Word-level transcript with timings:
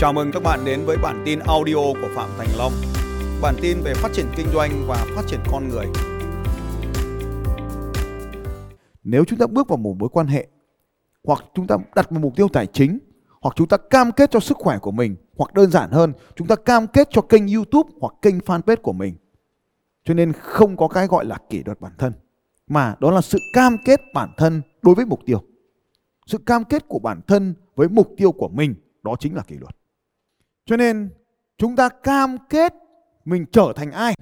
Chào 0.00 0.12
mừng 0.12 0.30
các 0.32 0.42
bạn 0.42 0.64
đến 0.64 0.84
với 0.84 0.96
bản 1.02 1.22
tin 1.26 1.38
audio 1.38 1.74
của 1.74 2.08
Phạm 2.14 2.30
Thành 2.38 2.48
Long. 2.56 2.72
Bản 3.42 3.54
tin 3.62 3.80
về 3.80 3.94
phát 3.94 4.12
triển 4.12 4.26
kinh 4.36 4.46
doanh 4.54 4.84
và 4.88 5.06
phát 5.16 5.22
triển 5.26 5.40
con 5.50 5.68
người. 5.68 5.86
Nếu 9.04 9.24
chúng 9.24 9.38
ta 9.38 9.46
bước 9.46 9.68
vào 9.68 9.76
một 9.76 9.96
mối 9.98 10.08
quan 10.08 10.26
hệ, 10.26 10.48
hoặc 11.24 11.44
chúng 11.54 11.66
ta 11.66 11.76
đặt 11.94 12.12
một 12.12 12.20
mục 12.22 12.36
tiêu 12.36 12.48
tài 12.52 12.66
chính, 12.66 12.98
hoặc 13.40 13.56
chúng 13.56 13.68
ta 13.68 13.76
cam 13.76 14.12
kết 14.12 14.30
cho 14.30 14.40
sức 14.40 14.56
khỏe 14.56 14.78
của 14.78 14.90
mình, 14.90 15.16
hoặc 15.36 15.54
đơn 15.54 15.70
giản 15.70 15.90
hơn, 15.90 16.12
chúng 16.36 16.46
ta 16.46 16.56
cam 16.56 16.86
kết 16.86 17.08
cho 17.10 17.22
kênh 17.22 17.48
YouTube 17.48 17.90
hoặc 18.00 18.14
kênh 18.22 18.38
fanpage 18.38 18.82
của 18.82 18.92
mình. 18.92 19.14
Cho 20.04 20.14
nên 20.14 20.32
không 20.32 20.76
có 20.76 20.88
cái 20.88 21.06
gọi 21.06 21.24
là 21.24 21.38
kỷ 21.50 21.62
luật 21.66 21.80
bản 21.80 21.92
thân, 21.98 22.12
mà 22.66 22.94
đó 23.00 23.10
là 23.10 23.20
sự 23.20 23.38
cam 23.52 23.76
kết 23.84 24.00
bản 24.14 24.30
thân 24.36 24.62
đối 24.82 24.94
với 24.94 25.06
mục 25.06 25.20
tiêu. 25.26 25.42
Sự 26.26 26.38
cam 26.38 26.64
kết 26.64 26.88
của 26.88 26.98
bản 26.98 27.20
thân 27.26 27.54
với 27.74 27.88
mục 27.88 28.08
tiêu 28.16 28.32
của 28.32 28.48
mình, 28.48 28.74
đó 29.02 29.16
chính 29.20 29.34
là 29.34 29.42
kỷ 29.42 29.56
luật. 29.56 29.77
Cho 30.68 30.76
nên 30.76 31.10
chúng 31.58 31.76
ta 31.76 31.88
cam 31.88 32.36
kết 32.48 32.74
mình 33.24 33.44
trở 33.52 33.72
thành 33.76 33.92
ai? 33.92 34.14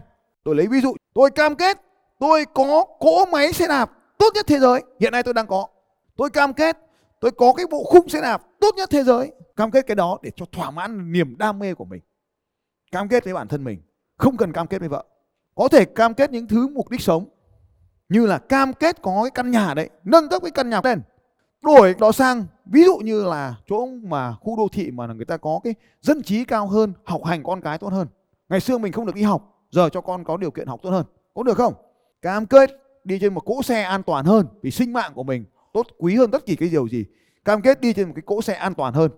Tôi 0.44 0.54
lấy 0.54 0.66
ví 0.66 0.80
dụ, 0.80 0.94
tôi 1.14 1.30
cam 1.30 1.54
kết 1.54 1.78
tôi 2.18 2.44
có 2.54 2.84
cỗ 2.98 3.24
máy 3.24 3.52
xe 3.52 3.66
đạp 3.68 3.90
tốt 4.18 4.26
nhất 4.34 4.46
thế 4.48 4.58
giới. 4.58 4.82
Hiện 5.00 5.12
nay 5.12 5.22
tôi 5.22 5.34
đang 5.34 5.46
có. 5.46 5.66
Tôi 6.16 6.30
cam 6.30 6.52
kết 6.52 6.78
tôi 7.20 7.30
có 7.30 7.52
cái 7.52 7.66
bộ 7.70 7.84
khung 7.84 8.08
xe 8.08 8.20
đạp 8.20 8.42
tốt 8.60 8.74
nhất 8.76 8.90
thế 8.90 9.04
giới. 9.04 9.32
Cam 9.56 9.70
kết 9.70 9.86
cái 9.86 9.94
đó 9.94 10.18
để 10.22 10.30
cho 10.36 10.46
thỏa 10.52 10.70
mãn 10.70 11.12
niềm 11.12 11.38
đam 11.38 11.58
mê 11.58 11.74
của 11.74 11.84
mình. 11.84 12.00
Cam 12.92 13.08
kết 13.08 13.24
với 13.24 13.34
bản 13.34 13.48
thân 13.48 13.64
mình. 13.64 13.82
Không 14.16 14.36
cần 14.36 14.52
cam 14.52 14.66
kết 14.66 14.78
với 14.78 14.88
vợ. 14.88 15.04
Có 15.54 15.68
thể 15.68 15.84
cam 15.84 16.14
kết 16.14 16.30
những 16.30 16.48
thứ 16.48 16.68
mục 16.68 16.90
đích 16.90 17.00
sống. 17.00 17.28
Như 18.08 18.26
là 18.26 18.38
cam 18.38 18.72
kết 18.72 19.02
có 19.02 19.22
cái 19.22 19.30
căn 19.30 19.50
nhà 19.50 19.74
đấy. 19.74 19.90
Nâng 20.04 20.28
cấp 20.28 20.42
cái 20.42 20.50
căn 20.50 20.70
nhà 20.70 20.80
lên 20.84 21.02
đổi 21.62 21.94
đó 21.98 22.12
sang 22.12 22.46
ví 22.66 22.84
dụ 22.84 22.96
như 22.96 23.24
là 23.24 23.54
chỗ 23.68 23.86
mà 24.02 24.34
khu 24.40 24.56
đô 24.56 24.68
thị 24.72 24.90
mà 24.90 25.06
người 25.06 25.24
ta 25.24 25.36
có 25.36 25.60
cái 25.64 25.74
dân 26.00 26.22
trí 26.22 26.44
cao 26.44 26.66
hơn 26.66 26.92
học 27.04 27.24
hành 27.24 27.42
con 27.42 27.60
cái 27.60 27.78
tốt 27.78 27.92
hơn. 27.92 28.08
Ngày 28.48 28.60
xưa 28.60 28.78
mình 28.78 28.92
không 28.92 29.06
được 29.06 29.14
đi 29.14 29.22
học 29.22 29.56
giờ 29.70 29.88
cho 29.88 30.00
con 30.00 30.24
có 30.24 30.36
điều 30.36 30.50
kiện 30.50 30.66
học 30.66 30.80
tốt 30.82 30.90
hơn. 30.90 31.04
Có 31.34 31.42
được 31.42 31.56
không? 31.56 31.74
Cam 32.22 32.46
kết 32.46 32.70
đi 33.04 33.18
trên 33.18 33.34
một 33.34 33.40
cỗ 33.40 33.62
xe 33.62 33.82
an 33.82 34.02
toàn 34.02 34.24
hơn 34.24 34.46
vì 34.62 34.70
sinh 34.70 34.92
mạng 34.92 35.12
của 35.14 35.22
mình 35.22 35.44
tốt 35.72 35.86
quý 35.98 36.16
hơn 36.16 36.30
tất 36.30 36.46
kỳ 36.46 36.56
cái 36.56 36.68
điều 36.68 36.88
gì. 36.88 37.04
Cam 37.44 37.62
kết 37.62 37.80
đi 37.80 37.92
trên 37.92 38.06
một 38.08 38.12
cái 38.16 38.22
cỗ 38.26 38.42
xe 38.42 38.54
an 38.54 38.74
toàn 38.74 38.94
hơn. 38.94 39.10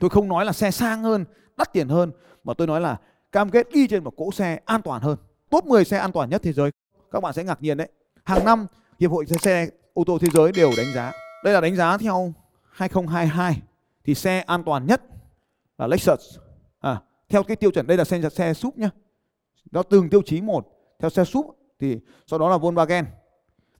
Tôi 0.00 0.10
không 0.10 0.28
nói 0.28 0.44
là 0.44 0.52
xe 0.52 0.70
sang 0.70 1.02
hơn 1.02 1.24
đắt 1.56 1.72
tiền 1.72 1.88
hơn 1.88 2.12
mà 2.44 2.54
tôi 2.54 2.66
nói 2.66 2.80
là 2.80 2.96
cam 3.32 3.50
kết 3.50 3.68
đi 3.72 3.86
trên 3.86 4.04
một 4.04 4.16
cỗ 4.16 4.32
xe 4.32 4.60
an 4.64 4.82
toàn 4.82 5.02
hơn. 5.02 5.16
Top 5.50 5.64
10 5.64 5.84
xe 5.84 5.98
an 5.98 6.12
toàn 6.12 6.30
nhất 6.30 6.42
thế 6.42 6.52
giới. 6.52 6.70
Các 7.10 7.20
bạn 7.20 7.32
sẽ 7.32 7.44
ngạc 7.44 7.62
nhiên 7.62 7.76
đấy. 7.76 7.88
Hàng 8.24 8.44
năm 8.44 8.66
hiệp 9.00 9.10
hội 9.10 9.26
xe, 9.26 9.36
xe 9.40 9.68
ô 9.94 10.04
tô 10.06 10.18
thế 10.20 10.28
giới 10.34 10.52
đều 10.52 10.70
đánh 10.76 10.86
giá 10.94 11.12
đây 11.44 11.54
là 11.54 11.60
đánh 11.60 11.76
giá 11.76 11.98
theo 11.98 12.32
2022 12.70 13.62
thì 14.04 14.14
xe 14.14 14.40
an 14.40 14.64
toàn 14.64 14.86
nhất 14.86 15.02
là 15.78 15.86
Lexus. 15.86 16.38
À, 16.80 17.00
theo 17.28 17.42
cái 17.42 17.56
tiêu 17.56 17.70
chuẩn 17.70 17.86
đây 17.86 17.96
là 17.96 18.04
xe 18.04 18.30
xe 18.30 18.54
súp 18.54 18.78
nhá. 18.78 18.90
Nó 19.70 19.82
từng 19.82 20.10
tiêu 20.10 20.22
chí 20.26 20.40
một. 20.40 20.68
Theo 20.98 21.10
xe 21.10 21.24
súp 21.24 21.58
thì 21.78 21.98
sau 22.26 22.38
đó 22.38 22.48
là 22.48 22.56
Volkswagen. 22.56 23.04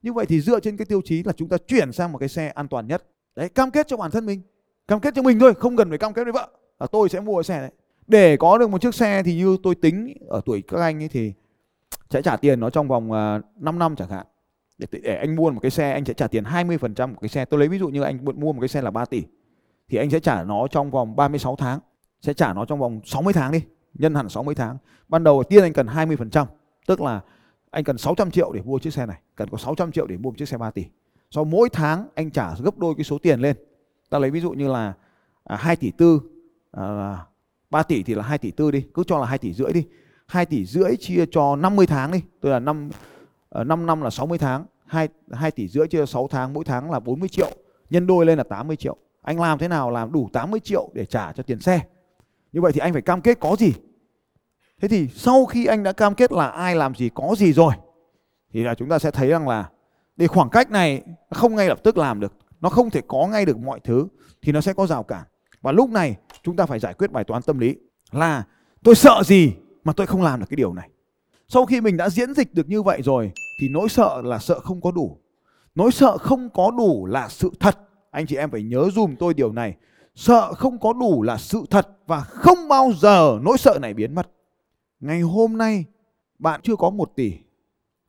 Như 0.03 0.12
vậy 0.12 0.27
thì 0.27 0.41
dựa 0.41 0.61
trên 0.61 0.77
cái 0.77 0.87
tiêu 0.87 1.01
chí 1.05 1.23
là 1.23 1.33
chúng 1.33 1.48
ta 1.48 1.56
chuyển 1.67 1.93
sang 1.93 2.12
một 2.12 2.19
cái 2.19 2.29
xe 2.29 2.48
an 2.48 2.69
toàn 2.69 2.87
nhất. 2.87 3.06
Đấy, 3.37 3.48
cam 3.48 3.71
kết 3.71 3.89
cho 3.89 3.97
bản 3.97 4.11
thân 4.11 4.27
mình. 4.27 4.43
Cam 4.89 5.01
kết 5.01 5.15
cho 5.17 5.23
mình 5.23 5.39
thôi, 5.39 5.55
không 5.55 5.77
cần 5.77 5.89
phải 5.89 5.99
cam 5.99 6.12
kết 6.12 6.25
với 6.25 6.33
vợ. 6.33 6.49
Là 6.81 6.87
tôi 6.87 7.09
sẽ 7.09 7.21
mua 7.21 7.37
cái 7.37 7.45
xe 7.45 7.61
đấy. 7.61 7.71
Để 8.06 8.37
có 8.37 8.59
được 8.59 8.71
một 8.71 8.81
chiếc 8.81 8.95
xe 8.95 9.23
thì 9.23 9.37
như 9.37 9.56
tôi 9.62 9.75
tính 9.75 10.15
ở 10.28 10.41
tuổi 10.45 10.62
các 10.69 10.81
anh 10.81 11.03
ấy 11.03 11.09
thì 11.09 11.33
sẽ 12.11 12.23
trả 12.23 12.37
tiền 12.37 12.61
nó 12.61 12.71
trong 12.71 12.89
vòng 12.89 13.12
à, 13.12 13.41
5 13.56 13.78
năm 13.78 13.97
chẳng 13.97 14.09
hạn 14.09 14.27
để, 14.78 14.86
để 14.91 15.17
anh 15.17 15.36
mua 15.36 15.50
một 15.50 15.61
cái 15.61 15.70
xe 15.70 15.92
anh 15.92 16.05
sẽ 16.05 16.14
trả 16.14 16.27
tiền 16.27 16.44
20% 16.44 17.08
một 17.08 17.19
cái 17.20 17.28
xe. 17.28 17.44
Tôi 17.44 17.61
lấy 17.61 17.69
ví 17.69 17.78
dụ 17.78 17.89
như 17.89 18.03
anh 18.03 18.25
mua 18.25 18.53
một 18.53 18.61
cái 18.61 18.69
xe 18.69 18.83
là 18.83 18.91
3 18.91 19.05
tỷ 19.05 19.22
thì 19.89 19.98
anh 19.98 20.11
sẽ 20.11 20.20
trả 20.20 20.44
nó 20.44 20.66
trong 20.66 20.91
vòng 20.91 21.16
36 21.16 21.56
tháng. 21.56 21.81
Sẽ 22.20 22.34
trả 22.34 22.53
nó 22.53 22.64
trong 22.64 22.78
vòng 22.78 23.00
60 23.05 23.33
tháng 23.33 23.53
đi 23.53 23.62
nhân 23.94 24.15
hẳn 24.15 24.28
60 24.28 24.54
tháng. 24.54 24.76
Ban 25.09 25.25
đầu 25.25 25.43
tiên 25.43 25.62
anh 25.62 25.72
cần 25.72 25.87
20% 25.87 26.47
tức 26.87 27.00
là 27.00 27.21
anh 27.71 27.84
cần 27.84 27.99
600 27.99 28.31
triệu 28.31 28.53
để 28.53 28.62
mua 28.62 28.78
chiếc 28.78 28.93
xe 28.93 29.06
này 29.06 29.21
cần 29.37 29.49
có 29.49 29.59
600 29.59 29.93
triệu 29.93 30.06
để 30.06 30.16
mua 30.16 30.31
một 30.31 30.38
chiếc 30.38 30.49
xe 30.49 30.59
3 30.59 30.71
tỷ. 30.71 30.84
Sau 31.31 31.44
mỗi 31.44 31.69
tháng 31.69 32.09
anh 32.15 32.31
trả 32.31 32.54
gấp 32.54 32.78
đôi 32.78 32.94
cái 32.97 33.04
số 33.04 33.19
tiền 33.19 33.41
lên. 33.41 33.56
Ta 34.10 34.19
lấy 34.19 34.31
ví 34.31 34.41
dụ 34.41 34.50
như 34.50 34.69
là 34.69 34.93
à, 35.44 35.56
2 35.56 35.76
tỷ 35.76 35.91
tư 35.91 36.20
à, 36.70 37.19
3 37.70 37.82
tỷ 37.82 38.03
thì 38.03 38.15
là 38.15 38.22
2 38.22 38.38
tỷ 38.38 38.50
tư 38.50 38.70
đi 38.70 38.84
cứ 38.94 39.04
cho 39.06 39.19
là 39.19 39.26
2 39.26 39.38
tỷ 39.38 39.53
rưỡi 39.53 39.72
đi. 39.72 39.87
2 40.26 40.47
tỷ 40.47 40.65
rưỡi 40.65 40.97
chia 40.97 41.25
cho 41.31 41.56
50 41.56 41.87
tháng 41.87 42.12
đi 42.12 42.22
tôi 42.41 42.53
là 42.53 42.59
5 42.59 42.91
Ờ, 43.54 43.65
5 43.65 43.87
năm 43.87 44.03
là 44.03 44.10
60 44.10 44.38
tháng 44.38 44.65
2, 44.87 45.09
2 45.32 45.50
tỷ 45.50 45.69
rưỡi 45.69 45.88
chia 45.88 46.06
6 46.06 46.28
tháng 46.28 46.53
mỗi 46.53 46.65
tháng 46.65 46.91
là 46.91 47.00
40 47.00 47.28
triệu 47.28 47.50
nhân 47.91 48.06
đôi 48.06 48.26
lên 48.26 48.38
là 48.38 48.44
80 48.44 48.76
triệu. 48.76 48.97
Anh 49.22 49.41
làm 49.41 49.59
thế 49.59 49.69
nào 49.69 49.91
làm 49.91 50.12
đủ 50.12 50.28
80 50.32 50.60
triệu 50.60 50.91
để 50.94 51.04
trả 51.04 51.32
cho 51.32 51.42
tiền 51.42 51.60
xe? 51.60 51.81
Như 52.53 52.60
vậy 52.60 52.72
thì 52.72 52.81
anh 52.81 52.93
phải 52.93 53.03
cam 53.03 53.20
kết 53.20 53.41
có 53.41 53.56
gì? 53.59 53.72
Thế 54.81 54.88
thì 54.88 55.09
sau 55.09 55.47
khi 55.47 55.66
anh 55.66 55.82
đã 55.82 55.93
cam 55.93 56.14
kết 56.14 56.32
là 56.32 56.48
ai 56.48 56.76
làm 56.76 56.94
gì 56.94 57.10
có 57.14 57.34
gì 57.38 57.53
rồi 57.53 57.72
thì 58.53 58.62
là 58.62 58.75
chúng 58.75 58.88
ta 58.88 58.98
sẽ 58.98 59.10
thấy 59.10 59.28
rằng 59.28 59.48
là 59.48 59.69
để 60.16 60.26
khoảng 60.26 60.50
cách 60.50 60.70
này 60.70 61.03
không 61.31 61.54
ngay 61.54 61.69
lập 61.69 61.78
tức 61.84 61.97
làm 61.97 62.20
được 62.20 62.32
nó 62.60 62.69
không 62.69 62.91
thể 62.91 63.00
có 63.09 63.26
ngay 63.26 63.44
được 63.44 63.59
mọi 63.59 63.81
thứ 63.81 64.09
thì 64.43 64.53
nó 64.53 64.60
sẽ 64.60 64.72
có 64.72 64.87
rào 64.87 65.03
cản. 65.03 65.22
Và 65.62 65.72
lúc 65.72 65.91
này 65.91 66.16
chúng 66.43 66.56
ta 66.56 66.66
phải 66.66 66.78
giải 66.78 66.94
quyết 66.94 67.12
bài 67.12 67.25
toán 67.25 67.43
tâm 67.43 67.59
lý 67.59 67.76
là 68.12 68.44
tôi 68.82 68.94
sợ 68.94 69.22
gì 69.25 69.53
mà 69.84 69.93
tôi 69.93 70.06
không 70.06 70.22
làm 70.22 70.41
được 70.41 70.47
cái 70.50 70.56
điều 70.56 70.72
này? 70.72 70.88
Sau 71.48 71.66
khi 71.66 71.81
mình 71.81 71.97
đã 71.97 72.09
diễn 72.09 72.34
dịch 72.34 72.54
được 72.54 72.69
như 72.69 72.82
vậy 72.82 73.03
rồi 73.03 73.32
thì 73.59 73.69
nỗi 73.69 73.88
sợ 73.88 74.22
là 74.25 74.38
sợ 74.38 74.60
không 74.60 74.81
có 74.81 74.91
đủ. 74.91 75.19
Nỗi 75.75 75.92
sợ 75.92 76.19
không 76.19 76.50
có 76.50 76.70
đủ 76.70 77.06
là 77.06 77.28
sự 77.28 77.50
thật. 77.60 77.78
Anh 78.10 78.26
chị 78.26 78.37
em 78.37 78.50
phải 78.50 78.62
nhớ 78.62 78.88
dùm 78.94 79.16
tôi 79.16 79.34
điều 79.34 79.53
này. 79.53 79.76
Sợ 80.15 80.54
không 80.54 80.78
có 80.78 80.92
đủ 80.92 81.22
là 81.22 81.37
sự 81.37 81.64
thật 81.70 81.88
và 82.06 82.20
không 82.20 82.69
bao 82.69 82.93
giờ 82.98 83.38
nỗi 83.43 83.59
sợ 83.59 83.78
này 83.82 83.94
biến 83.94 84.14
mất. 84.14 84.31
Ngày 85.00 85.20
hôm 85.20 85.59
nay 85.59 85.84
bạn 86.38 86.60
chưa 86.62 86.76
có 86.76 86.91
một 86.91 87.12
tỷ 87.16 87.32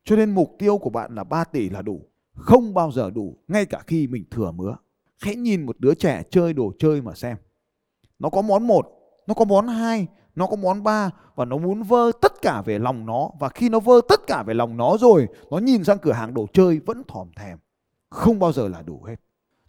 cho 0.04 0.16
nên 0.16 0.34
mục 0.34 0.56
tiêu 0.58 0.78
của 0.78 0.90
bạn 0.90 1.14
là 1.14 1.24
3 1.24 1.44
tỷ 1.44 1.68
là 1.68 1.82
đủ. 1.82 2.00
Không 2.34 2.74
bao 2.74 2.92
giờ 2.92 3.10
đủ 3.10 3.36
ngay 3.48 3.66
cả 3.66 3.82
khi 3.86 4.06
mình 4.06 4.24
thừa 4.30 4.50
mứa. 4.50 4.76
Hãy 5.20 5.36
nhìn 5.36 5.66
một 5.66 5.80
đứa 5.80 5.94
trẻ 5.94 6.22
chơi 6.30 6.52
đồ 6.52 6.72
chơi 6.78 7.02
mà 7.02 7.14
xem. 7.14 7.36
Nó 8.18 8.30
có 8.30 8.42
món 8.42 8.66
một, 8.66 8.86
nó 9.26 9.34
có 9.34 9.44
món 9.44 9.68
hai, 9.68 10.06
nó 10.36 10.46
có 10.46 10.56
món 10.56 10.82
ba 10.82 11.10
và 11.34 11.44
nó 11.44 11.56
muốn 11.56 11.82
vơ 11.82 12.12
tất 12.20 12.32
cả 12.42 12.62
về 12.62 12.78
lòng 12.78 13.06
nó. 13.06 13.30
Và 13.40 13.48
khi 13.48 13.68
nó 13.68 13.80
vơ 13.80 14.00
tất 14.08 14.20
cả 14.26 14.42
về 14.42 14.54
lòng 14.54 14.76
nó 14.76 14.96
rồi, 15.00 15.28
nó 15.50 15.58
nhìn 15.58 15.84
sang 15.84 15.98
cửa 15.98 16.12
hàng 16.12 16.34
đồ 16.34 16.46
chơi 16.52 16.80
vẫn 16.86 17.02
thòm 17.08 17.28
thèm. 17.36 17.58
Không 18.10 18.38
bao 18.38 18.52
giờ 18.52 18.68
là 18.68 18.82
đủ 18.82 19.02
hết. 19.02 19.16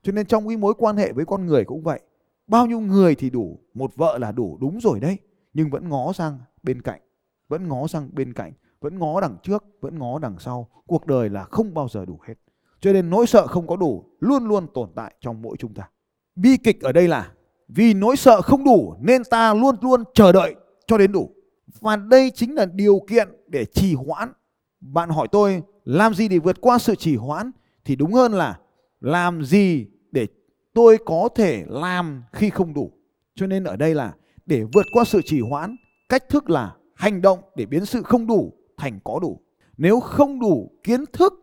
Cho 0.04 0.12
nên 0.12 0.26
trong 0.26 0.48
cái 0.48 0.58
mối 0.58 0.74
quan 0.78 0.98
hệ 0.98 1.12
với 1.12 1.26
con 1.26 1.46
người 1.46 1.66
cũng 1.66 1.84
vậy. 1.84 2.00
Bao 2.48 2.66
nhiêu 2.66 2.80
người 2.80 3.16
thì 3.16 3.30
đủ, 3.30 3.60
một 3.74 3.96
vợ 3.96 4.18
là 4.18 4.32
đủ, 4.32 4.58
đúng 4.62 4.80
rồi 4.82 5.00
đấy. 5.00 5.18
Nhưng 5.54 5.70
vẫn 5.70 5.90
ngó 5.90 6.14
sang 6.14 6.40
bên 6.64 6.82
cạnh, 6.82 7.02
vẫn 7.48 7.68
ngó 7.68 7.88
sang 7.88 8.10
bên 8.14 8.34
cạnh, 8.34 8.54
vẫn 8.82 9.00
ngó 9.00 9.22
đằng 9.22 9.36
trước, 9.44 9.64
vẫn 9.82 10.00
ngó 10.00 10.20
đằng 10.20 10.40
sau. 10.40 10.68
Cuộc 10.88 11.06
đời 11.06 11.30
là 11.30 11.44
không 11.44 11.74
bao 11.74 11.88
giờ 11.90 12.06
đủ 12.06 12.20
hết. 12.28 12.34
Cho 12.82 12.94
nên 12.94 13.10
nỗi 13.10 13.28
sợ 13.28 13.48
không 13.48 13.68
có 13.68 13.76
đủ, 13.76 14.06
luôn 14.20 14.48
luôn 14.48 14.68
tồn 14.74 14.90
tại 14.96 15.16
trong 15.20 15.42
mỗi 15.42 15.58
chúng 15.58 15.74
ta. 15.74 15.90
Bi 16.36 16.58
kịch 16.58 16.82
ở 16.82 16.92
đây 16.92 17.08
là 17.08 17.32
vì 17.68 17.94
nỗi 17.94 18.18
sợ 18.18 18.42
không 18.42 18.64
đủ 18.64 18.96
nên 19.00 19.24
ta 19.24 19.54
luôn 19.54 19.76
luôn 19.82 20.04
chờ 20.14 20.32
đợi 20.32 20.56
cho 20.88 20.98
đến 20.98 21.12
đủ. 21.12 21.32
Và 21.80 21.96
đây 21.96 22.32
chính 22.36 22.56
là 22.56 22.66
điều 22.66 23.00
kiện 23.10 23.28
để 23.48 23.66
trì 23.66 23.94
hoãn. 23.94 24.32
Bạn 24.80 25.10
hỏi 25.10 25.28
tôi 25.32 25.62
làm 25.84 26.14
gì 26.14 26.28
để 26.28 26.40
vượt 26.40 26.62
qua 26.62 26.78
sự 26.78 26.96
trì 26.96 27.16
hoãn 27.16 27.52
thì 27.86 27.96
đúng 27.96 28.14
hơn 28.14 28.34
là 28.34 28.60
làm 29.02 29.44
gì 29.44 29.86
để 30.12 30.28
tôi 30.74 30.98
có 31.06 31.30
thể 31.36 31.64
làm 31.68 32.24
khi 32.34 32.50
không 32.50 32.74
đủ. 32.74 32.92
Cho 33.36 33.48
nên 33.48 33.64
ở 33.64 33.76
đây 33.76 33.96
là 33.96 34.14
để 34.46 34.64
vượt 34.74 34.86
qua 34.94 35.04
sự 35.04 35.22
trì 35.26 35.42
hoãn, 35.42 35.76
cách 36.10 36.30
thức 36.30 36.50
là 36.50 36.76
hành 36.96 37.22
động 37.22 37.40
để 37.56 37.66
biến 37.66 37.86
sự 37.86 38.04
không 38.04 38.28
đủ 38.28 38.54
thành 38.78 39.00
có 39.04 39.20
đủ. 39.22 39.42
Nếu 39.78 40.00
không 40.00 40.40
đủ 40.40 40.72
kiến 40.84 41.06
thức, 41.14 41.34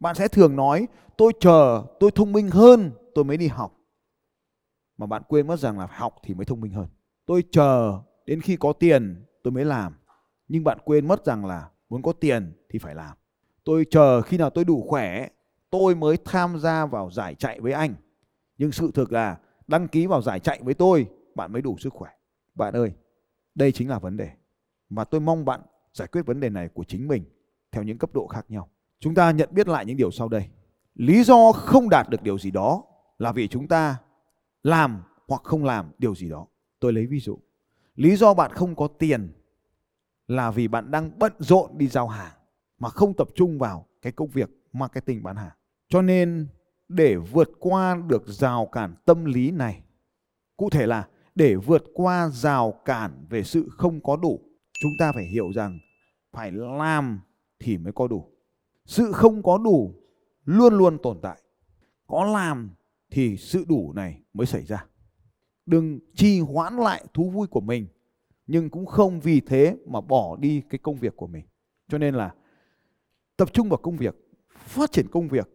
bạn 0.00 0.14
sẽ 0.14 0.28
thường 0.28 0.56
nói 0.56 0.86
tôi 1.16 1.32
chờ 1.40 1.82
tôi 2.00 2.10
thông 2.10 2.32
minh 2.32 2.50
hơn 2.50 2.90
tôi 3.14 3.24
mới 3.24 3.36
đi 3.36 3.46
học 3.46 3.77
mà 4.98 5.06
bạn 5.06 5.22
quên 5.28 5.46
mất 5.46 5.58
rằng 5.58 5.78
là 5.78 5.86
học 5.90 6.16
thì 6.22 6.34
mới 6.34 6.44
thông 6.44 6.60
minh 6.60 6.72
hơn. 6.72 6.86
Tôi 7.26 7.44
chờ 7.50 8.00
đến 8.26 8.40
khi 8.40 8.56
có 8.56 8.72
tiền 8.72 9.24
tôi 9.42 9.52
mới 9.52 9.64
làm. 9.64 9.94
Nhưng 10.48 10.64
bạn 10.64 10.78
quên 10.84 11.08
mất 11.08 11.24
rằng 11.24 11.44
là 11.44 11.70
muốn 11.88 12.02
có 12.02 12.12
tiền 12.12 12.52
thì 12.70 12.78
phải 12.78 12.94
làm. 12.94 13.16
Tôi 13.64 13.86
chờ 13.90 14.22
khi 14.22 14.38
nào 14.38 14.50
tôi 14.50 14.64
đủ 14.64 14.84
khỏe 14.88 15.28
tôi 15.70 15.94
mới 15.94 16.16
tham 16.24 16.58
gia 16.58 16.86
vào 16.86 17.10
giải 17.10 17.34
chạy 17.34 17.60
với 17.60 17.72
anh. 17.72 17.94
Nhưng 18.58 18.72
sự 18.72 18.90
thực 18.94 19.12
là 19.12 19.38
đăng 19.66 19.88
ký 19.88 20.06
vào 20.06 20.22
giải 20.22 20.40
chạy 20.40 20.60
với 20.62 20.74
tôi 20.74 21.06
bạn 21.34 21.52
mới 21.52 21.62
đủ 21.62 21.76
sức 21.78 21.92
khỏe. 21.92 22.10
Bạn 22.54 22.74
ơi, 22.74 22.92
đây 23.54 23.72
chính 23.72 23.88
là 23.88 23.98
vấn 23.98 24.16
đề. 24.16 24.30
Và 24.90 25.04
tôi 25.04 25.20
mong 25.20 25.44
bạn 25.44 25.60
giải 25.92 26.08
quyết 26.08 26.26
vấn 26.26 26.40
đề 26.40 26.48
này 26.48 26.68
của 26.68 26.84
chính 26.84 27.08
mình 27.08 27.24
theo 27.72 27.82
những 27.82 27.98
cấp 27.98 28.10
độ 28.14 28.26
khác 28.26 28.46
nhau. 28.48 28.68
Chúng 29.00 29.14
ta 29.14 29.30
nhận 29.30 29.48
biết 29.52 29.68
lại 29.68 29.86
những 29.86 29.96
điều 29.96 30.10
sau 30.10 30.28
đây. 30.28 30.48
Lý 30.94 31.24
do 31.24 31.52
không 31.52 31.88
đạt 31.88 32.08
được 32.08 32.22
điều 32.22 32.38
gì 32.38 32.50
đó 32.50 32.84
là 33.18 33.32
vì 33.32 33.48
chúng 33.48 33.68
ta 33.68 33.96
làm 34.68 35.02
hoặc 35.28 35.42
không 35.44 35.64
làm 35.64 35.90
điều 35.98 36.14
gì 36.14 36.28
đó. 36.28 36.46
Tôi 36.80 36.92
lấy 36.92 37.06
ví 37.06 37.20
dụ. 37.20 37.38
Lý 37.94 38.16
do 38.16 38.34
bạn 38.34 38.52
không 38.52 38.76
có 38.76 38.88
tiền 38.88 39.32
là 40.26 40.50
vì 40.50 40.68
bạn 40.68 40.90
đang 40.90 41.18
bận 41.18 41.32
rộn 41.38 41.78
đi 41.78 41.88
giao 41.88 42.08
hàng 42.08 42.32
mà 42.78 42.88
không 42.88 43.14
tập 43.14 43.28
trung 43.34 43.58
vào 43.58 43.86
cái 44.02 44.12
công 44.12 44.28
việc 44.28 44.50
marketing 44.72 45.22
bán 45.22 45.36
hàng. 45.36 45.56
Cho 45.88 46.02
nên 46.02 46.48
để 46.88 47.16
vượt 47.16 47.50
qua 47.60 47.96
được 48.06 48.26
rào 48.26 48.66
cản 48.66 48.94
tâm 49.04 49.24
lý 49.24 49.50
này, 49.50 49.82
cụ 50.56 50.70
thể 50.70 50.86
là 50.86 51.08
để 51.34 51.54
vượt 51.56 51.84
qua 51.94 52.28
rào 52.28 52.80
cản 52.84 53.26
về 53.30 53.42
sự 53.42 53.68
không 53.70 54.00
có 54.02 54.16
đủ 54.16 54.40
chúng 54.80 54.92
ta 54.98 55.12
phải 55.12 55.24
hiểu 55.24 55.52
rằng 55.52 55.78
phải 56.32 56.52
làm 56.52 57.20
thì 57.58 57.78
mới 57.78 57.92
có 57.92 58.08
đủ 58.08 58.32
sự 58.86 59.12
không 59.12 59.42
có 59.42 59.58
đủ 59.58 59.94
luôn 60.44 60.74
luôn 60.74 60.98
tồn 61.02 61.18
tại 61.22 61.42
có 62.06 62.24
làm 62.24 62.70
thì 63.10 63.36
sự 63.36 63.64
đủ 63.68 63.92
này 63.92 64.20
mới 64.32 64.46
xảy 64.46 64.64
ra. 64.64 64.86
Đừng 65.66 65.98
trì 66.14 66.40
hoãn 66.40 66.76
lại 66.76 67.04
thú 67.14 67.30
vui 67.30 67.46
của 67.46 67.60
mình, 67.60 67.86
nhưng 68.46 68.70
cũng 68.70 68.86
không 68.86 69.20
vì 69.20 69.40
thế 69.40 69.76
mà 69.86 70.00
bỏ 70.00 70.36
đi 70.36 70.62
cái 70.70 70.78
công 70.78 70.96
việc 70.96 71.16
của 71.16 71.26
mình. 71.26 71.44
Cho 71.88 71.98
nên 71.98 72.14
là 72.14 72.34
tập 73.36 73.52
trung 73.52 73.68
vào 73.68 73.78
công 73.78 73.96
việc, 73.96 74.16
phát 74.58 74.92
triển 74.92 75.08
công 75.10 75.28
việc, 75.28 75.48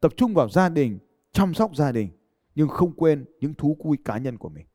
tập 0.00 0.12
trung 0.16 0.34
vào 0.34 0.48
gia 0.48 0.68
đình, 0.68 0.98
chăm 1.32 1.54
sóc 1.54 1.76
gia 1.76 1.92
đình, 1.92 2.08
nhưng 2.54 2.68
không 2.68 2.92
quên 2.92 3.24
những 3.40 3.54
thú 3.54 3.76
vui 3.84 3.98
cá 4.04 4.18
nhân 4.18 4.38
của 4.38 4.48
mình. 4.48 4.66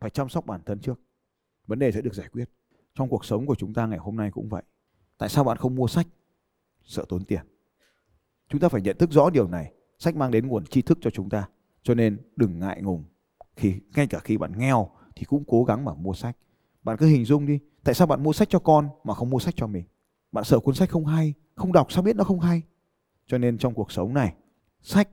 Phải 0.00 0.10
chăm 0.10 0.28
sóc 0.28 0.46
bản 0.46 0.60
thân 0.66 0.80
trước. 0.80 1.00
Vấn 1.66 1.78
đề 1.78 1.92
sẽ 1.92 2.00
được 2.00 2.14
giải 2.14 2.28
quyết. 2.32 2.50
Trong 2.94 3.08
cuộc 3.08 3.24
sống 3.24 3.46
của 3.46 3.54
chúng 3.54 3.74
ta 3.74 3.86
ngày 3.86 3.98
hôm 3.98 4.16
nay 4.16 4.30
cũng 4.30 4.48
vậy. 4.48 4.62
Tại 5.18 5.28
sao 5.28 5.44
bạn 5.44 5.56
không 5.56 5.74
mua 5.74 5.86
sách? 5.86 6.06
Sợ 6.84 7.04
tốn 7.08 7.24
tiền. 7.24 7.40
Chúng 8.48 8.60
ta 8.60 8.68
phải 8.68 8.82
nhận 8.82 8.96
thức 8.98 9.10
rõ 9.10 9.30
điều 9.30 9.48
này 9.48 9.72
sách 10.00 10.16
mang 10.16 10.30
đến 10.30 10.46
nguồn 10.46 10.66
tri 10.66 10.82
thức 10.82 10.98
cho 11.00 11.10
chúng 11.10 11.28
ta. 11.28 11.48
Cho 11.82 11.94
nên 11.94 12.18
đừng 12.36 12.58
ngại 12.58 12.82
ngùng. 12.82 13.04
Khi, 13.56 13.74
ngay 13.94 14.06
cả 14.06 14.18
khi 14.18 14.36
bạn 14.36 14.58
nghèo 14.58 14.90
thì 15.16 15.24
cũng 15.24 15.44
cố 15.46 15.64
gắng 15.64 15.84
mà 15.84 15.94
mua 15.94 16.12
sách. 16.12 16.36
Bạn 16.82 16.96
cứ 16.96 17.06
hình 17.06 17.24
dung 17.24 17.46
đi, 17.46 17.58
tại 17.84 17.94
sao 17.94 18.06
bạn 18.06 18.22
mua 18.22 18.32
sách 18.32 18.48
cho 18.50 18.58
con 18.58 18.88
mà 19.04 19.14
không 19.14 19.30
mua 19.30 19.38
sách 19.38 19.54
cho 19.56 19.66
mình? 19.66 19.84
Bạn 20.32 20.44
sợ 20.44 20.58
cuốn 20.58 20.74
sách 20.74 20.90
không 20.90 21.06
hay, 21.06 21.34
không 21.54 21.72
đọc 21.72 21.92
sao 21.92 22.02
biết 22.02 22.16
nó 22.16 22.24
không 22.24 22.40
hay? 22.40 22.62
Cho 23.26 23.38
nên 23.38 23.58
trong 23.58 23.74
cuộc 23.74 23.92
sống 23.92 24.14
này, 24.14 24.34
sách 24.82 25.08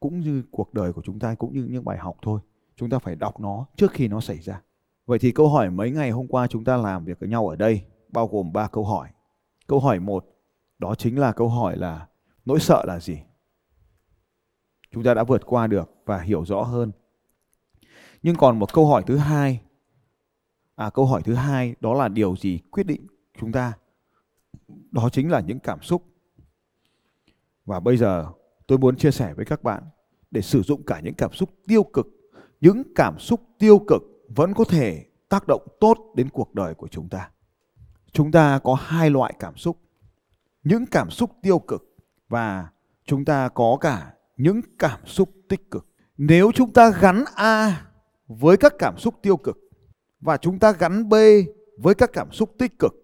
cũng 0.00 0.20
như 0.20 0.42
cuộc 0.50 0.74
đời 0.74 0.92
của 0.92 1.02
chúng 1.04 1.18
ta, 1.18 1.34
cũng 1.34 1.54
như 1.54 1.66
những 1.70 1.84
bài 1.84 1.98
học 1.98 2.16
thôi. 2.22 2.40
Chúng 2.76 2.90
ta 2.90 2.98
phải 2.98 3.16
đọc 3.16 3.40
nó 3.40 3.66
trước 3.76 3.92
khi 3.92 4.08
nó 4.08 4.20
xảy 4.20 4.38
ra. 4.38 4.62
Vậy 5.06 5.18
thì 5.18 5.32
câu 5.32 5.48
hỏi 5.48 5.70
mấy 5.70 5.90
ngày 5.90 6.10
hôm 6.10 6.26
qua 6.28 6.46
chúng 6.46 6.64
ta 6.64 6.76
làm 6.76 7.04
việc 7.04 7.20
với 7.20 7.28
nhau 7.28 7.48
ở 7.48 7.56
đây 7.56 7.82
bao 8.08 8.26
gồm 8.26 8.52
3 8.52 8.68
câu 8.68 8.84
hỏi. 8.84 9.08
Câu 9.66 9.80
hỏi 9.80 10.00
một, 10.00 10.26
đó 10.78 10.94
chính 10.94 11.18
là 11.18 11.32
câu 11.32 11.48
hỏi 11.48 11.76
là 11.76 12.06
nỗi 12.44 12.60
sợ 12.60 12.84
là 12.86 13.00
gì? 13.00 13.18
Chúng 14.90 15.02
ta 15.02 15.14
đã 15.14 15.24
vượt 15.24 15.42
qua 15.46 15.66
được 15.66 15.90
và 16.04 16.20
hiểu 16.20 16.44
rõ 16.44 16.62
hơn. 16.62 16.92
Nhưng 18.22 18.36
còn 18.36 18.58
một 18.58 18.72
câu 18.72 18.86
hỏi 18.86 19.02
thứ 19.06 19.16
hai. 19.16 19.60
À 20.76 20.90
câu 20.90 21.06
hỏi 21.06 21.22
thứ 21.24 21.34
hai 21.34 21.74
đó 21.80 21.94
là 21.94 22.08
điều 22.08 22.36
gì 22.36 22.58
quyết 22.70 22.86
định 22.86 23.06
chúng 23.40 23.52
ta? 23.52 23.72
Đó 24.90 25.08
chính 25.12 25.30
là 25.30 25.40
những 25.40 25.58
cảm 25.58 25.82
xúc. 25.82 26.02
Và 27.64 27.80
bây 27.80 27.96
giờ 27.96 28.26
tôi 28.66 28.78
muốn 28.78 28.96
chia 28.96 29.10
sẻ 29.10 29.34
với 29.34 29.44
các 29.44 29.62
bạn 29.62 29.82
để 30.30 30.42
sử 30.42 30.62
dụng 30.62 30.82
cả 30.82 31.00
những 31.00 31.14
cảm 31.14 31.32
xúc 31.32 31.50
tiêu 31.66 31.82
cực, 31.82 32.06
những 32.60 32.82
cảm 32.94 33.18
xúc 33.18 33.40
tiêu 33.58 33.78
cực 33.88 34.02
vẫn 34.28 34.54
có 34.54 34.64
thể 34.64 35.04
tác 35.28 35.44
động 35.48 35.66
tốt 35.80 35.96
đến 36.14 36.28
cuộc 36.28 36.54
đời 36.54 36.74
của 36.74 36.88
chúng 36.88 37.08
ta. 37.08 37.30
Chúng 38.12 38.32
ta 38.32 38.58
có 38.58 38.74
hai 38.74 39.10
loại 39.10 39.34
cảm 39.38 39.56
xúc, 39.56 39.78
những 40.64 40.86
cảm 40.86 41.10
xúc 41.10 41.30
tiêu 41.42 41.58
cực 41.58 41.96
và 42.28 42.68
chúng 43.04 43.24
ta 43.24 43.48
có 43.48 43.78
cả 43.80 44.12
những 44.36 44.60
cảm 44.78 45.00
xúc 45.06 45.30
tích 45.48 45.70
cực 45.70 45.86
nếu 46.16 46.52
chúng 46.54 46.72
ta 46.72 46.90
gắn 47.00 47.24
a 47.34 47.82
với 48.28 48.56
các 48.56 48.74
cảm 48.78 48.98
xúc 48.98 49.14
tiêu 49.22 49.36
cực 49.36 49.58
và 50.20 50.36
chúng 50.36 50.58
ta 50.58 50.72
gắn 50.72 51.08
b 51.08 51.14
với 51.78 51.94
các 51.94 52.10
cảm 52.12 52.32
xúc 52.32 52.50
tích 52.58 52.78
cực, 52.78 52.94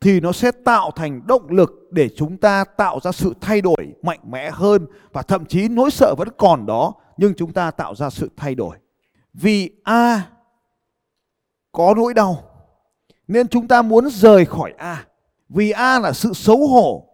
thì 0.00 0.20
nó 0.20 0.32
sẽ 0.32 0.50
tạo 0.50 0.90
thành 0.96 1.26
động 1.26 1.50
lực 1.50 1.88
để 1.90 2.08
chúng 2.16 2.36
ta 2.36 2.64
tạo 2.64 3.00
ra 3.02 3.12
sự 3.12 3.34
thay 3.40 3.60
đổi 3.60 3.94
mạnh 4.02 4.20
mẽ 4.30 4.50
hơn 4.50 4.86
và 5.12 5.22
thậm 5.22 5.44
chí 5.44 5.68
nỗi 5.68 5.90
sợ 5.90 6.14
vẫn 6.18 6.28
còn 6.38 6.66
đó, 6.66 6.94
nhưng 7.16 7.34
chúng 7.34 7.52
ta 7.52 7.70
tạo 7.70 7.94
ra 7.94 8.10
sự 8.10 8.30
thay 8.36 8.54
đổi. 8.54 8.76
Vì 9.34 9.70
A 9.84 10.22
có 11.72 11.94
nỗi 11.96 12.14
đau, 12.14 12.44
nên 13.28 13.48
chúng 13.48 13.68
ta 13.68 13.82
muốn 13.82 14.08
rời 14.10 14.44
khỏi 14.44 14.74
A. 14.78 15.06
Vì 15.48 15.70
A 15.70 15.98
là 15.98 16.12
sự 16.12 16.32
xấu 16.32 16.66
hổ, 16.66 17.08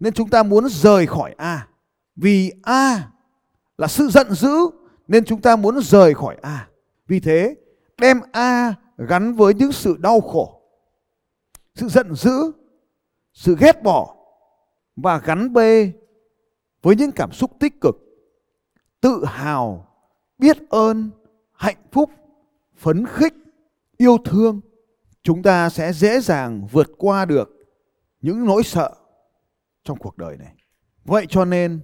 nên 0.00 0.12
chúng 0.12 0.28
ta 0.28 0.42
muốn 0.42 0.68
rời 0.68 1.06
khỏi 1.06 1.34
A. 1.38 1.66
Vì 2.16 2.52
A 2.62 3.11
là 3.78 3.86
sự 3.86 4.08
giận 4.08 4.30
dữ, 4.30 4.56
nên 5.08 5.24
chúng 5.24 5.40
ta 5.40 5.56
muốn 5.56 5.80
rời 5.80 6.14
khỏi 6.14 6.36
A. 6.42 6.68
Vì 7.06 7.20
thế, 7.20 7.54
đem 7.98 8.20
A 8.32 8.74
gắn 8.98 9.34
với 9.34 9.54
những 9.54 9.72
sự 9.72 9.96
đau 9.98 10.20
khổ, 10.20 10.60
sự 11.74 11.88
giận 11.88 12.14
dữ, 12.14 12.52
sự 13.32 13.56
ghét 13.60 13.82
bỏ, 13.82 14.16
và 14.96 15.18
gắn 15.18 15.52
b 15.52 15.58
với 16.82 16.96
những 16.96 17.12
cảm 17.12 17.32
xúc 17.32 17.50
tích 17.60 17.80
cực, 17.80 17.96
tự 19.00 19.24
hào, 19.24 19.88
biết 20.38 20.56
ơn, 20.70 21.10
hạnh 21.52 21.82
phúc, 21.92 22.10
phấn 22.76 23.06
khích, 23.06 23.34
yêu 23.96 24.18
thương 24.24 24.60
chúng 25.22 25.42
ta 25.42 25.70
sẽ 25.70 25.92
dễ 25.92 26.20
dàng 26.20 26.66
vượt 26.72 26.90
qua 26.98 27.24
được 27.24 27.50
những 28.20 28.44
nỗi 28.44 28.62
sợ 28.62 28.94
trong 29.84 29.98
cuộc 29.98 30.18
đời 30.18 30.36
này 30.36 30.54
vậy 31.04 31.26
cho 31.28 31.44
nên 31.44 31.80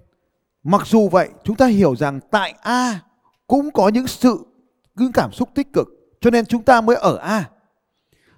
mặc 0.62 0.86
dù 0.86 1.08
vậy, 1.08 1.28
chúng 1.44 1.56
ta 1.56 1.66
hiểu 1.66 1.96
rằng 1.96 2.20
tại 2.30 2.54
a 2.60 3.00
cũng 3.46 3.70
có 3.70 3.88
những 3.88 4.06
sự 4.06 4.46
những 4.94 5.12
cảm 5.12 5.32
xúc 5.32 5.48
tích 5.54 5.72
cực, 5.72 5.88
cho 6.20 6.30
nên 6.30 6.46
chúng 6.46 6.62
ta 6.62 6.80
mới 6.80 6.96
ở 6.96 7.16
a 7.16 7.50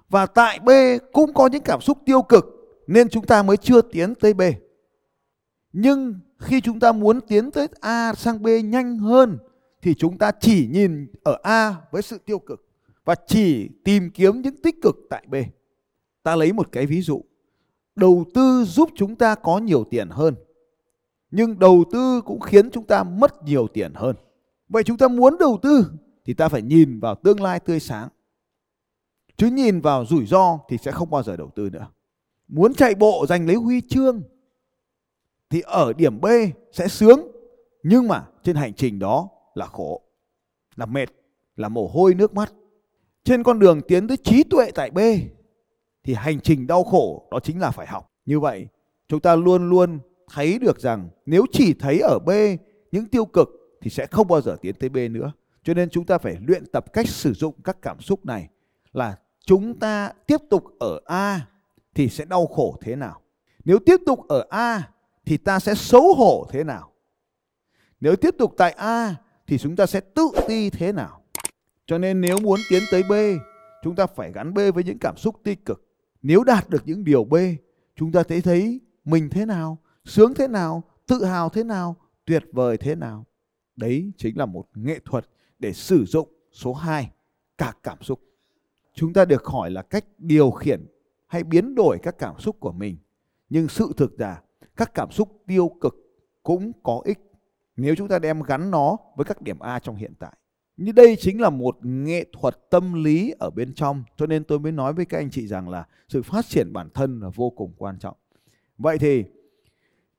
và 0.08 0.26
tại 0.26 0.60
B 0.60 0.70
cũng 1.12 1.34
có 1.34 1.46
những 1.46 1.62
cảm 1.62 1.80
xúc 1.80 1.98
tiêu 2.06 2.22
cực, 2.22 2.44
nên 2.86 3.08
chúng 3.08 3.26
ta 3.26 3.42
mới 3.42 3.56
chưa 3.56 3.82
tiến 3.82 4.14
tới 4.14 4.34
B. 4.34 4.42
Nhưng 5.72 6.14
khi 6.38 6.60
chúng 6.60 6.80
ta 6.80 6.92
muốn 6.92 7.20
tiến 7.20 7.50
tới 7.50 7.68
A 7.80 8.14
sang 8.14 8.42
B 8.42 8.48
nhanh 8.64 8.98
hơn, 8.98 9.38
thì 9.82 9.94
chúng 9.94 10.18
ta 10.18 10.30
chỉ 10.40 10.68
nhìn 10.70 11.06
ở 11.22 11.38
A 11.42 11.76
với 11.90 12.02
sự 12.02 12.18
tiêu 12.18 12.38
cực 12.38 12.68
và 13.04 13.14
chỉ 13.26 13.68
tìm 13.84 14.10
kiếm 14.10 14.40
những 14.40 14.62
tích 14.62 14.76
cực 14.82 14.96
tại 15.10 15.24
B. 15.28 15.34
Ta 16.22 16.36
lấy 16.36 16.52
một 16.52 16.68
cái 16.72 16.86
ví 16.86 17.02
dụ. 17.02 17.24
Đầu 17.96 18.24
tư 18.34 18.64
giúp 18.64 18.90
chúng 18.96 19.16
ta 19.16 19.34
có 19.34 19.58
nhiều 19.58 19.84
tiền 19.90 20.08
hơn. 20.10 20.34
Nhưng 21.30 21.58
đầu 21.58 21.84
tư 21.92 22.20
cũng 22.24 22.40
khiến 22.40 22.70
chúng 22.70 22.84
ta 22.84 23.02
mất 23.02 23.44
nhiều 23.44 23.68
tiền 23.68 23.92
hơn. 23.94 24.16
Vậy 24.68 24.82
chúng 24.82 24.96
ta 24.96 25.08
muốn 25.08 25.36
đầu 25.38 25.58
tư 25.62 25.92
thì 26.24 26.34
ta 26.34 26.48
phải 26.48 26.62
nhìn 26.62 27.00
vào 27.00 27.14
tương 27.14 27.42
lai 27.42 27.60
tươi 27.60 27.80
sáng. 27.80 28.08
Chứ 29.36 29.46
nhìn 29.46 29.80
vào 29.80 30.06
rủi 30.06 30.26
ro 30.26 30.58
thì 30.68 30.78
sẽ 30.78 30.90
không 30.90 31.10
bao 31.10 31.22
giờ 31.22 31.36
đầu 31.36 31.50
tư 31.54 31.70
nữa. 31.70 31.86
Muốn 32.48 32.74
chạy 32.74 32.94
bộ 32.94 33.26
giành 33.28 33.46
lấy 33.46 33.56
huy 33.56 33.80
chương 33.80 34.22
thì 35.50 35.60
ở 35.60 35.92
điểm 35.92 36.20
B 36.20 36.26
sẽ 36.72 36.88
sướng. 36.88 37.20
Nhưng 37.82 38.08
mà 38.08 38.26
trên 38.42 38.56
hành 38.56 38.74
trình 38.74 38.98
đó 38.98 39.28
là 39.54 39.66
khổ, 39.66 40.02
là 40.76 40.86
mệt, 40.86 41.08
là 41.56 41.68
mồ 41.68 41.86
hôi 41.88 42.14
nước 42.14 42.34
mắt. 42.34 42.52
Trên 43.24 43.42
con 43.42 43.58
đường 43.58 43.80
tiến 43.88 44.08
tới 44.08 44.16
trí 44.16 44.44
tuệ 44.44 44.70
tại 44.70 44.90
B 44.90 44.98
thì 46.04 46.14
hành 46.14 46.40
trình 46.40 46.66
đau 46.66 46.84
khổ 46.84 47.28
đó 47.30 47.40
chính 47.40 47.60
là 47.60 47.70
phải 47.70 47.86
học. 47.86 48.10
Như 48.26 48.40
vậy, 48.40 48.66
chúng 49.08 49.20
ta 49.20 49.36
luôn 49.36 49.68
luôn 49.70 49.98
thấy 50.34 50.58
được 50.58 50.80
rằng 50.80 51.08
nếu 51.26 51.44
chỉ 51.52 51.74
thấy 51.74 52.00
ở 52.00 52.18
B 52.18 52.30
những 52.92 53.06
tiêu 53.06 53.24
cực 53.24 53.48
thì 53.80 53.90
sẽ 53.90 54.06
không 54.06 54.28
bao 54.28 54.40
giờ 54.40 54.56
tiến 54.62 54.74
tới 54.74 54.88
B 54.88 54.96
nữa 55.10 55.32
cho 55.62 55.74
nên 55.74 55.90
chúng 55.90 56.06
ta 56.06 56.18
phải 56.18 56.36
luyện 56.46 56.66
tập 56.66 56.92
cách 56.92 57.08
sử 57.08 57.32
dụng 57.32 57.54
các 57.64 57.82
cảm 57.82 58.00
xúc 58.00 58.26
này 58.26 58.48
là 58.92 59.16
chúng 59.46 59.78
ta 59.78 60.12
tiếp 60.26 60.40
tục 60.50 60.64
ở 60.78 61.00
A 61.04 61.46
thì 61.94 62.08
sẽ 62.08 62.24
đau 62.24 62.46
khổ 62.46 62.78
thế 62.80 62.96
nào? 62.96 63.20
Nếu 63.64 63.78
tiếp 63.78 63.96
tục 64.06 64.28
ở 64.28 64.46
A 64.50 64.90
thì 65.26 65.36
ta 65.36 65.58
sẽ 65.58 65.74
xấu 65.74 66.14
hổ 66.14 66.46
thế 66.50 66.64
nào? 66.64 66.92
Nếu 68.00 68.16
tiếp 68.16 68.34
tục 68.38 68.54
tại 68.56 68.72
A 68.72 69.14
thì 69.46 69.58
chúng 69.58 69.76
ta 69.76 69.86
sẽ 69.86 70.00
tự 70.00 70.30
ti 70.48 70.70
thế 70.70 70.92
nào? 70.92 71.22
Cho 71.86 71.98
nên 71.98 72.20
nếu 72.20 72.40
muốn 72.40 72.60
tiến 72.70 72.82
tới 72.90 73.02
B, 73.02 73.12
chúng 73.82 73.96
ta 73.96 74.06
phải 74.06 74.32
gắn 74.32 74.54
B 74.54 74.58
với 74.74 74.84
những 74.84 74.98
cảm 74.98 75.16
xúc 75.16 75.40
tích 75.44 75.64
cực. 75.64 75.86
Nếu 76.22 76.44
đạt 76.44 76.68
được 76.68 76.82
những 76.86 77.04
điều 77.04 77.24
B, 77.24 77.34
chúng 77.96 78.12
ta 78.12 78.22
thấy 78.22 78.40
thấy 78.40 78.80
mình 79.04 79.28
thế 79.30 79.46
nào, 79.46 79.78
sướng 80.10 80.34
thế 80.34 80.48
nào, 80.48 80.82
tự 81.06 81.24
hào 81.24 81.48
thế 81.48 81.64
nào, 81.64 81.96
tuyệt 82.24 82.44
vời 82.52 82.76
thế 82.76 82.94
nào. 82.94 83.26
Đấy 83.76 84.12
chính 84.16 84.38
là 84.38 84.46
một 84.46 84.66
nghệ 84.74 84.98
thuật 85.04 85.28
để 85.58 85.72
sử 85.72 86.04
dụng 86.04 86.28
số 86.52 86.72
2 86.72 87.10
cả 87.58 87.72
cảm 87.82 88.02
xúc 88.02 88.20
chúng 88.94 89.12
ta 89.12 89.24
được 89.24 89.44
hỏi 89.44 89.70
là 89.70 89.82
cách 89.82 90.04
điều 90.18 90.50
khiển 90.50 90.86
hay 91.26 91.44
biến 91.44 91.74
đổi 91.74 91.98
các 92.02 92.18
cảm 92.18 92.38
xúc 92.38 92.56
của 92.60 92.72
mình 92.72 92.96
nhưng 93.48 93.68
sự 93.68 93.92
thực 93.96 94.20
là 94.20 94.42
các 94.76 94.94
cảm 94.94 95.10
xúc 95.10 95.42
tiêu 95.46 95.70
cực 95.80 95.94
cũng 96.42 96.72
có 96.82 97.02
ích 97.04 97.18
nếu 97.76 97.94
chúng 97.94 98.08
ta 98.08 98.18
đem 98.18 98.42
gắn 98.42 98.70
nó 98.70 98.96
với 99.16 99.24
các 99.24 99.42
điểm 99.42 99.58
A 99.58 99.78
trong 99.78 99.96
hiện 99.96 100.14
tại. 100.18 100.32
Như 100.76 100.92
đây 100.92 101.16
chính 101.20 101.40
là 101.40 101.50
một 101.50 101.76
nghệ 101.82 102.24
thuật 102.32 102.70
tâm 102.70 103.04
lý 103.04 103.34
ở 103.38 103.50
bên 103.50 103.74
trong 103.74 104.04
cho 104.16 104.26
nên 104.26 104.44
tôi 104.44 104.58
mới 104.58 104.72
nói 104.72 104.92
với 104.92 105.04
các 105.04 105.18
anh 105.18 105.30
chị 105.30 105.46
rằng 105.46 105.68
là 105.68 105.86
sự 106.08 106.22
phát 106.22 106.46
triển 106.46 106.72
bản 106.72 106.88
thân 106.94 107.20
là 107.20 107.28
vô 107.34 107.50
cùng 107.50 107.72
quan 107.78 107.98
trọng. 107.98 108.16
Vậy 108.78 108.98
thì 108.98 109.24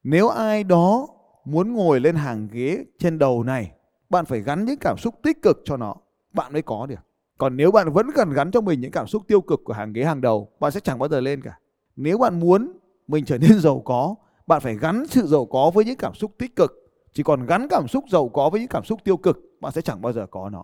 nếu 0.03 0.29
ai 0.29 0.63
đó 0.63 1.08
muốn 1.46 1.74
ngồi 1.74 2.00
lên 2.00 2.15
hàng 2.15 2.48
ghế 2.51 2.86
trên 3.00 3.20
đầu 3.20 3.43
này, 3.43 3.72
bạn 4.10 4.25
phải 4.25 4.41
gắn 4.41 4.65
những 4.65 4.79
cảm 4.79 4.98
xúc 4.98 5.15
tích 5.24 5.41
cực 5.41 5.62
cho 5.65 5.77
nó, 5.77 5.96
bạn 6.34 6.53
mới 6.53 6.62
có 6.62 6.86
được. 6.86 7.00
Còn 7.38 7.58
nếu 7.58 7.72
bạn 7.72 7.93
vẫn 7.93 8.08
cần 8.15 8.29
gắn 8.29 8.51
cho 8.51 8.62
mình 8.62 8.81
những 8.81 8.91
cảm 8.91 9.08
xúc 9.08 9.24
tiêu 9.27 9.41
cực 9.41 9.62
của 9.63 9.74
hàng 9.74 9.93
ghế 9.93 10.03
hàng 10.03 10.22
đầu, 10.22 10.50
bạn 10.60 10.72
sẽ 10.72 10.79
chẳng 10.79 11.00
bao 11.00 11.10
giờ 11.10 11.22
lên 11.22 11.41
cả. 11.41 11.60
Nếu 11.96 12.17
bạn 12.17 12.39
muốn 12.39 12.72
mình 13.08 13.25
trở 13.25 13.38
nên 13.38 13.60
giàu 13.60 13.81
có, 13.86 14.15
bạn 14.48 14.62
phải 14.62 14.77
gắn 14.77 15.08
sự 15.08 15.27
giàu 15.27 15.46
có 15.46 15.72
với 15.74 15.86
những 15.86 15.98
cảm 15.98 16.13
xúc 16.13 16.31
tích 16.38 16.55
cực. 16.55 16.72
Chỉ 17.13 17.24
còn 17.24 17.46
gắn 17.46 17.67
cảm 17.70 17.88
xúc 17.88 18.05
giàu 18.12 18.29
có 18.29 18.50
với 18.50 18.60
những 18.60 18.70
cảm 18.70 18.84
xúc 18.84 19.00
tiêu 19.03 19.17
cực, 19.17 19.39
bạn 19.62 19.72
sẽ 19.72 19.81
chẳng 19.81 20.01
bao 20.01 20.13
giờ 20.13 20.27
có 20.31 20.50
nó. 20.50 20.63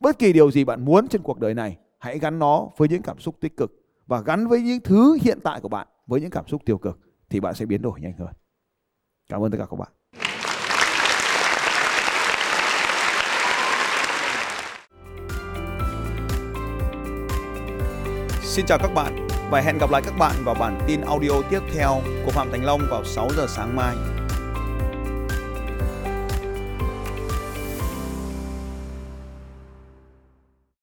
Bất 0.00 0.18
kỳ 0.18 0.32
điều 0.32 0.50
gì 0.50 0.64
bạn 0.64 0.84
muốn 0.84 1.08
trên 1.08 1.22
cuộc 1.22 1.38
đời 1.38 1.54
này, 1.54 1.78
hãy 1.98 2.18
gắn 2.18 2.38
nó 2.38 2.68
với 2.76 2.88
những 2.88 3.02
cảm 3.02 3.18
xúc 3.18 3.34
tích 3.40 3.56
cực 3.56 3.72
và 4.06 4.20
gắn 4.20 4.46
với 4.46 4.62
những 4.62 4.80
thứ 4.80 5.18
hiện 5.22 5.38
tại 5.44 5.60
của 5.60 5.68
bạn 5.68 5.86
với 6.06 6.20
những 6.20 6.30
cảm 6.30 6.46
xúc 6.46 6.62
tiêu 6.64 6.78
cực 6.78 6.98
thì 7.32 7.40
bạn 7.40 7.54
sẽ 7.54 7.66
biến 7.66 7.82
đổi 7.82 8.00
nhanh 8.00 8.12
hơn. 8.18 8.28
Cảm 9.28 9.44
ơn 9.44 9.50
tất 9.50 9.58
cả 9.58 9.66
các 9.70 9.76
bạn. 9.76 9.88
Xin 18.42 18.66
chào 18.66 18.78
các 18.78 18.94
bạn 18.94 19.26
và 19.50 19.60
hẹn 19.60 19.78
gặp 19.78 19.90
lại 19.90 20.02
các 20.04 20.14
bạn 20.18 20.34
vào 20.44 20.54
bản 20.54 20.80
tin 20.86 21.00
audio 21.00 21.42
tiếp 21.50 21.60
theo 21.74 22.00
của 22.24 22.30
Phạm 22.30 22.50
Thành 22.50 22.64
Long 22.64 22.80
vào 22.90 23.04
6 23.04 23.28
giờ 23.36 23.46
sáng 23.48 23.76
mai. 23.76 23.96